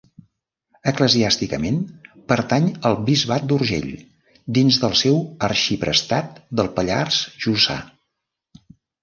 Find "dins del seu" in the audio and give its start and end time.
4.59-5.21